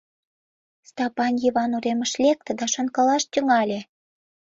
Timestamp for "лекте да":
2.23-2.65